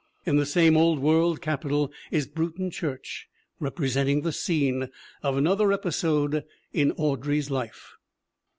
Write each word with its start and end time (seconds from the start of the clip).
In 0.25 0.37
the 0.37 0.47
same 0.47 0.75
Old 0.77 0.97
World 0.97 1.41
capital 1.43 1.91
is 2.09 2.25
Bruton 2.25 2.71
Church, 2.71 3.27
represent 3.59 4.09
ing 4.09 4.21
the 4.21 4.31
scene 4.31 4.89
of 5.21 5.37
another 5.37 5.71
episode 5.71 6.43
in 6.73 6.91
Audrey's 6.93 7.51
life. 7.51 7.97